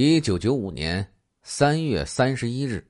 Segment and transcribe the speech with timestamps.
[0.00, 1.04] 一九九五年
[1.42, 2.86] 三月三十一日，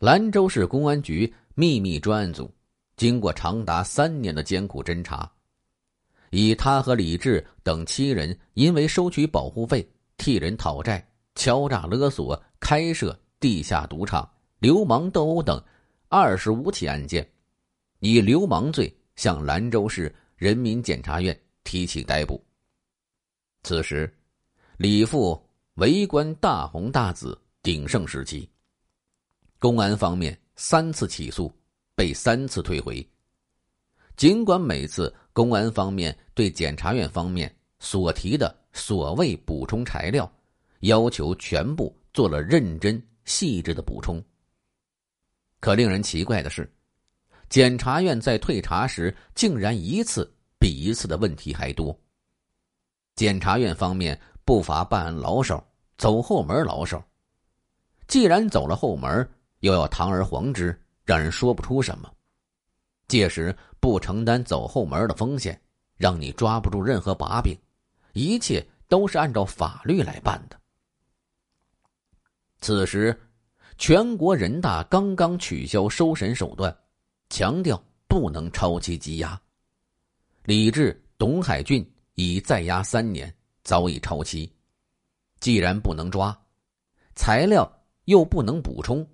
[0.00, 2.52] 兰州市公安局秘密专案组
[2.94, 5.32] 经过长达三年的艰苦侦查，
[6.28, 11.02] 以他和李志等七人因为收取保护费、替人讨债、
[11.36, 15.58] 敲诈勒索、开设地下赌场、流氓斗殴等
[16.10, 17.26] 二十五起案件，
[18.00, 21.34] 以流氓罪向兰州市人民检察院
[21.64, 22.38] 提起逮捕。
[23.62, 24.14] 此时，
[24.76, 25.42] 李富。
[25.80, 28.46] 为官大红大紫，鼎盛时期。
[29.58, 31.50] 公安方面三次起诉，
[31.94, 33.06] 被三次退回。
[34.14, 40.30] 尽管每次公安方面对检察院方面所提的所谓补充材料，
[40.80, 44.22] 要求全部做了认真细致的补充，
[45.60, 46.70] 可令人奇怪的是，
[47.48, 51.98] 检察院在退查时竟然一次比一次的问题还多。
[53.16, 55.64] 检察院方面不乏办案老手。
[56.00, 57.04] 走后门老手，
[58.08, 62.10] 既然走了后门，又要堂而皇之，让人说不出什么。
[63.06, 65.60] 届时不承担走后门的风险，
[65.98, 67.54] 让你抓不住任何把柄，
[68.14, 70.58] 一切都是按照法律来办的。
[72.62, 73.14] 此时，
[73.76, 76.74] 全国人大刚刚取消收审手段，
[77.28, 79.38] 强调不能超期羁押。
[80.44, 83.30] 李志、董海俊已在押三年，
[83.64, 84.50] 早已超期。
[85.40, 86.38] 既然不能抓，
[87.14, 89.06] 材料又不能补充，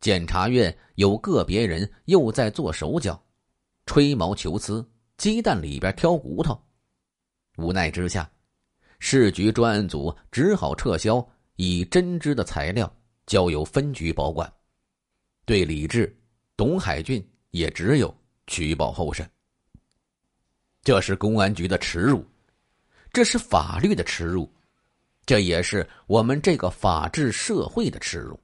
[0.00, 3.20] 检察院有个别人又在做手脚，
[3.84, 6.58] 吹毛求疵，鸡蛋里边挑骨头。
[7.56, 8.30] 无奈之下，
[9.00, 12.92] 市局专案组只好撤销已侦知的材料，
[13.26, 14.52] 交由分局保管。
[15.44, 16.16] 对李志、
[16.56, 18.16] 董海俊也只有
[18.46, 19.28] 取保候审。
[20.82, 22.24] 这是公安局的耻辱，
[23.12, 24.48] 这是法律的耻辱。
[25.26, 28.38] 这也是我们这个法治社会的耻辱。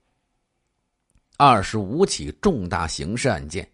[1.36, 3.70] 二十五起重大刑事案件，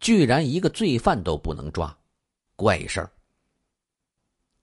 [0.00, 1.96] 居然一个罪犯都不能抓，
[2.56, 3.10] 怪事儿。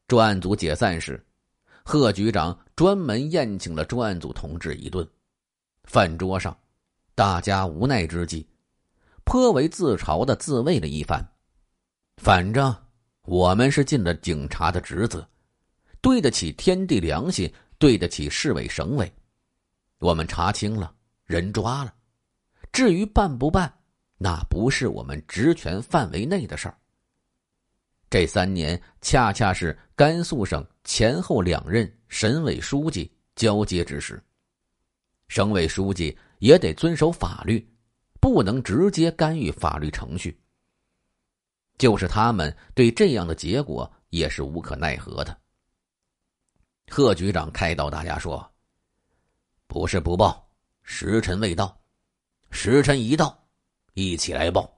[0.08, 1.24] 专案组解散时，
[1.84, 5.08] 贺局长专门宴请了专案组同志一顿。
[5.84, 6.56] 饭桌上，
[7.16, 8.48] 大家无奈之际，
[9.24, 11.24] 颇为自嘲的自慰了一番。
[12.18, 12.76] 反正
[13.24, 15.28] 我们是尽了警察的职责。
[16.02, 19.12] 对得起天地良心，对得起市委省委，
[20.00, 20.94] 我们查清了，
[21.26, 21.94] 人抓了。
[22.72, 23.74] 至于办不办，
[24.18, 26.78] 那不是我们职权范围内的事儿。
[28.10, 34.22] 这三年恰恰是甘肃省前后两任省委书记交接之时，
[35.28, 37.68] 省委书记也得遵守法律，
[38.20, 40.40] 不能直接干预法律程序。
[41.78, 45.38] 就是他们对这样的结果也是无可奈何的。
[46.90, 48.52] 贺局长开导大家说
[49.68, 50.50] ：“不是不报，
[50.82, 51.80] 时辰未到，
[52.50, 53.48] 时辰一到，
[53.94, 54.70] 一起来报。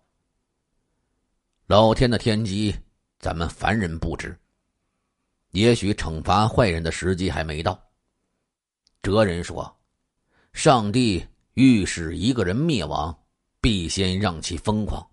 [1.68, 2.76] 老天的天机，
[3.18, 4.38] 咱们凡人不知。
[5.52, 7.82] 也许惩罚坏人的时机还没到。”
[9.02, 9.74] 哲人说
[10.54, 13.18] ：“上帝欲使一个人灭亡，
[13.62, 15.06] 必先让其疯狂。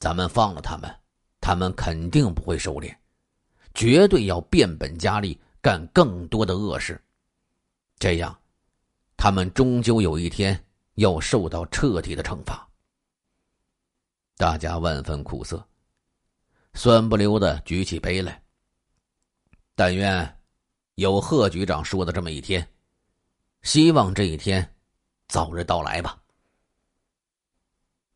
[0.00, 0.94] 咱们放了他们，
[1.40, 2.94] 他们肯定不会收敛，
[3.74, 7.02] 绝对要变本加厉。”干更多的恶事，
[7.98, 8.38] 这样，
[9.16, 10.64] 他们终究有一天
[10.94, 12.68] 要受到彻底的惩罚。
[14.36, 15.66] 大家万分苦涩，
[16.74, 18.40] 酸不溜的举起杯来。
[19.74, 20.40] 但愿
[20.94, 22.68] 有贺局长说的这么一天，
[23.62, 24.74] 希望这一天
[25.26, 26.22] 早日到来吧。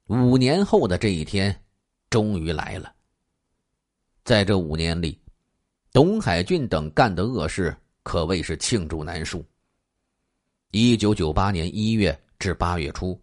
[0.06, 1.64] 五年后的这一天，
[2.08, 2.94] 终于来了。
[4.22, 5.21] 在这五年里。
[5.94, 9.44] 董海俊等干的恶事可谓是罄竹难书。
[10.70, 13.20] 一九九八年一月至八月初，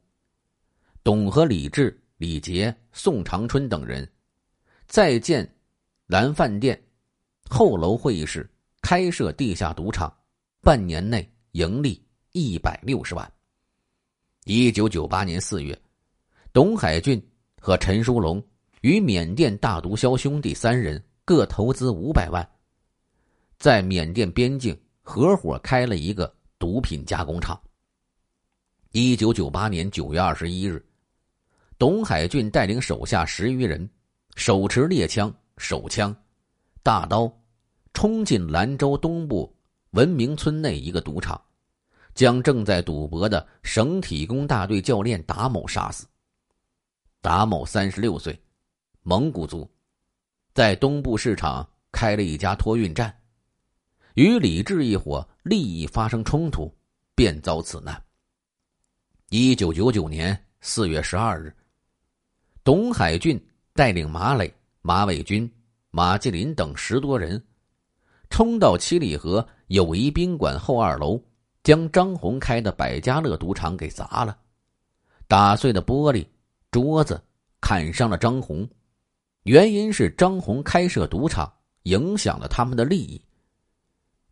[1.03, 4.07] 董和李志、李杰、宋长春等人
[4.85, 5.51] 在建
[6.05, 6.79] 蓝饭店
[7.49, 8.47] 后楼会议室
[8.83, 10.15] 开设地下赌场，
[10.61, 11.99] 半年内盈利
[12.33, 13.33] 一百六十万。
[14.45, 15.75] 一九九八年四月，
[16.53, 17.19] 董海俊
[17.59, 18.39] 和陈书龙
[18.81, 22.47] 与缅甸大毒枭兄弟三人各投资五百万。
[23.59, 27.59] 在缅甸边境合伙开了一个毒品加工厂。
[28.91, 30.83] 一九九八年九月二十一日，
[31.77, 33.87] 董海俊带领手下十余人，
[34.35, 36.15] 手持猎枪、手枪、
[36.81, 37.29] 大刀，
[37.93, 39.53] 冲进兰州东部
[39.91, 41.39] 文明村内一个赌场，
[42.15, 46.07] 将正在赌博的省体工大队教练达某杀死。
[47.21, 48.41] 达某三十六岁，
[49.03, 49.69] 蒙古族，
[50.53, 53.13] 在东部市场开了一家托运站。
[54.19, 56.69] 与李治一伙利益发生冲突，
[57.15, 58.03] 便遭此难。
[59.29, 61.55] 一九九九年四月十二日，
[62.61, 63.41] 董海俊
[63.73, 65.49] 带领马磊、马伟军、
[65.89, 67.41] 马继林等十多人，
[68.29, 71.17] 冲到七里河友谊宾馆后二楼，
[71.63, 74.37] 将张红开的百家乐赌场给砸了，
[75.29, 76.27] 打碎的玻璃、
[76.71, 77.23] 桌子，
[77.61, 78.69] 砍伤了张红。
[79.43, 81.49] 原因是张红开设赌场，
[81.83, 83.23] 影响了他们的利益。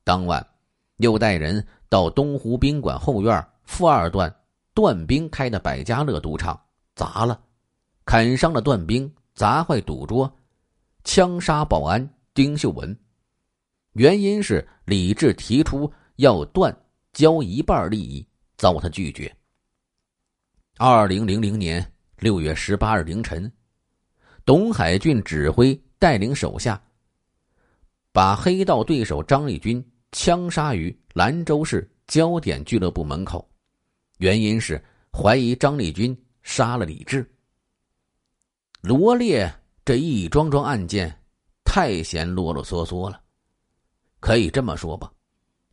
[0.07, 0.47] 当晚，
[0.99, 4.33] 又带人到东湖宾馆后院负二段
[4.73, 6.57] 段兵开的百家乐赌场
[6.95, 7.37] 砸了，
[8.05, 10.33] 砍伤了段兵，砸坏赌桌，
[11.03, 12.97] 枪杀保安丁秀文。
[13.95, 16.73] 原因是李志提出要段
[17.11, 18.25] 交一半利益，
[18.55, 19.35] 遭他拒绝。
[20.77, 21.85] 二零零零年
[22.19, 23.51] 六月十八日凌晨。
[24.45, 26.81] 董海俊指挥带领手下，
[28.13, 33.47] 把黑道对手张立军枪杀于兰州市焦点俱乐部门口，
[34.19, 37.29] 原因是怀疑张立军杀了李治。
[38.81, 41.13] 罗列这一桩桩案件，
[41.63, 43.21] 太嫌啰啰嗦嗦了。
[44.19, 45.11] 可以这么说吧，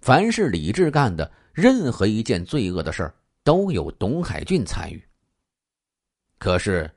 [0.01, 5.03] 凡是李治干的任何一件罪恶的事儿，都有董海俊参与。
[6.39, 6.91] 可是。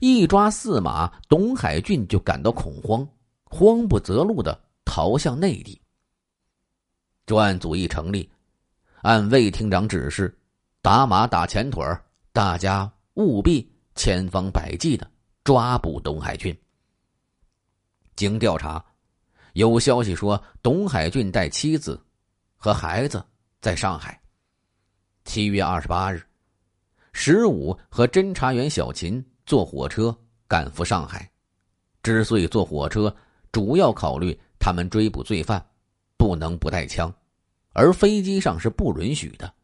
[0.00, 3.08] 一抓四马，董海俊就感到恐慌，
[3.44, 5.80] 慌不择路的逃向内地。
[7.26, 8.30] 专案组一成立，
[9.02, 10.34] 按魏厅长指示，
[10.80, 11.84] 打马打前腿
[12.32, 15.10] 大家务必千方百计的
[15.44, 16.56] 抓捕董海俊。
[18.14, 18.82] 经调查，
[19.52, 22.00] 有消息说董海俊带妻子
[22.56, 23.22] 和孩子
[23.60, 24.18] 在上海。
[25.24, 26.22] 七月二十八日，
[27.12, 29.24] 十五和侦查员小秦。
[29.46, 30.12] 坐火车
[30.48, 31.30] 赶赴上海，
[32.02, 33.14] 之所以坐火车，
[33.52, 35.64] 主要考虑他们追捕罪犯，
[36.26, 37.14] 不能不带枪，
[37.72, 39.54] 而飞机上是不允许的。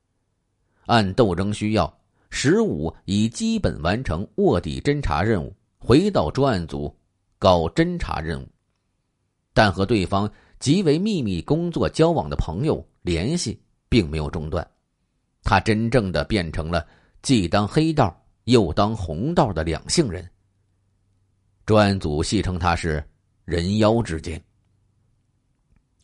[0.86, 1.92] 按斗争需要，
[2.30, 6.94] 十五已基本完成卧底侦查任务，回到专案组
[7.36, 8.48] 搞侦查任务，
[9.52, 10.30] 但和对方
[10.60, 14.64] 极为秘密工作交往的朋友联系并没有中断，
[15.42, 16.86] 他真正的变成了
[17.22, 18.16] 既当黑道。
[18.46, 20.28] 又当红道的两性人，
[21.64, 23.00] 专案组戏称他是
[23.46, 24.42] “人妖之间”。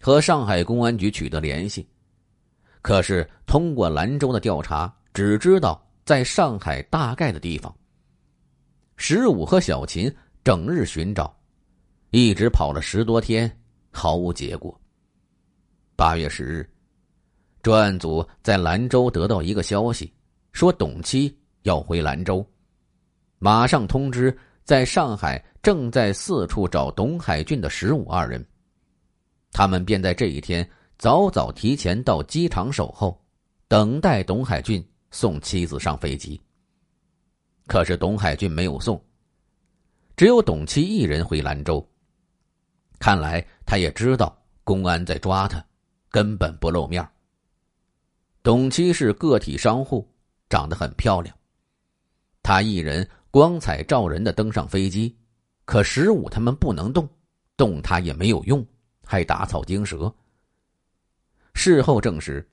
[0.09, 1.87] 和上海公安局取得联系，
[2.81, 7.71] 可是通过兰州的调查，只知道在上海大概的地方。
[8.97, 10.11] 十五和小秦
[10.43, 11.39] 整日寻找，
[12.09, 13.55] 一直跑了十多天，
[13.91, 14.75] 毫无结果。
[15.95, 16.67] 八月十日，
[17.61, 20.11] 专案组在兰州得到一个消息，
[20.53, 21.39] 说董七。
[21.65, 22.43] 要回兰州，
[23.39, 24.35] 马上通知
[24.65, 28.43] 在上海正在四处找董海俊的十五二人。
[29.59, 30.65] 他们便在这一天
[30.99, 33.21] 早早提前到机场守候，
[33.67, 36.41] 等待董海俊送妻子上飞机。
[37.67, 39.05] 可是董海俊没有送，
[40.17, 41.85] 只有董七一人回兰州。
[43.01, 45.61] 看来他也知道公安在抓他，
[46.09, 47.05] 根本不露面。
[48.45, 50.09] 董七是个体商户，
[50.49, 51.37] 长得很漂亮。
[52.45, 55.19] 他一人光彩照人的登上飞机，
[55.65, 57.09] 可十五他们不能动，
[57.57, 58.65] 动他也没有用，
[59.09, 60.15] 还打草惊蛇。
[61.55, 62.47] 事后证实，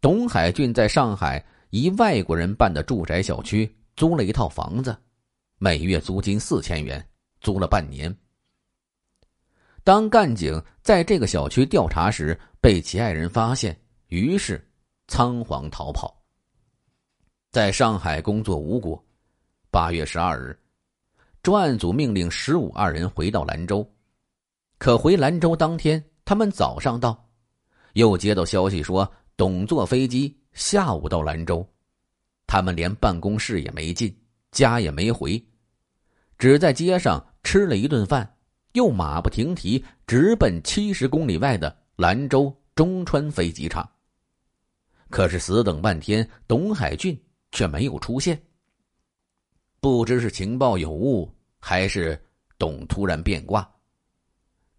[0.00, 4.96] 董海俊在上海一外国人办的住宅小区租了一套房子，
[5.58, 7.06] 每月租金四千元，
[7.42, 8.16] 租了半年。
[9.84, 14.66] 当干警在这个小区调查时，被其爱人发现，于是
[15.08, 16.16] 仓皇逃跑。
[17.50, 19.04] 在上海工作无果。
[19.70, 20.58] 八月十二日，
[21.42, 23.86] 专案组命令十五二人回到兰州。
[24.82, 27.30] 可回兰州当天，他们早上到，
[27.92, 31.64] 又接到消息说董坐飞机下午到兰州。
[32.48, 34.12] 他们连办公室也没进，
[34.50, 35.40] 家也没回，
[36.36, 38.28] 只在街上吃了一顿饭，
[38.72, 43.88] 又马不停蹄直奔七十公里外的兰州中川飞机场。
[45.10, 47.16] 可是死等半天，董海俊
[47.52, 48.36] 却没有出现。
[49.78, 52.20] 不知是情报有误，还是
[52.58, 53.64] 董突然变卦。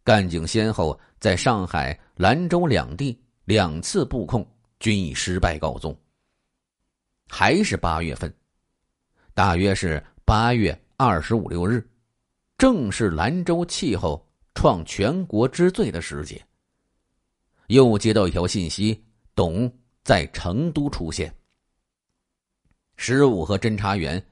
[0.04, 4.46] 干警先后在上海、兰州两地两次布控，
[4.80, 5.96] 均以失败告终。
[7.28, 8.34] 还是八月份，
[9.34, 11.88] 大约是八月二十五六日，
[12.58, 16.46] 正是兰州气候创全国之最的时节。
[17.68, 19.72] 又接到一条信息，董
[20.04, 21.34] 在成都出现。
[22.98, 24.24] 十五和侦查员。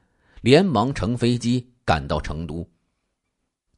[0.41, 2.67] 连忙乘飞机赶到成都。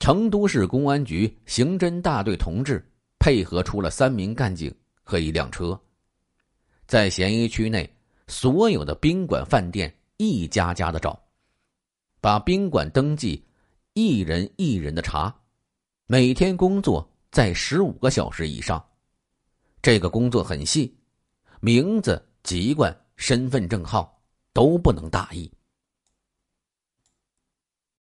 [0.03, 2.85] 成都市公安局刑侦大队同志
[3.19, 4.69] 配合出了三名干警，
[5.01, 5.79] 和一辆车，
[6.85, 7.89] 在嫌疑区内
[8.27, 11.17] 所有的宾馆、饭店一家家的找，
[12.19, 13.41] 把宾馆登记
[13.93, 15.33] 一人一人的查，
[16.05, 18.85] 每天工作在十五个小时以上。
[19.81, 20.93] 这个工作很细，
[21.61, 25.49] 名字、籍贯、身份证号都不能大意。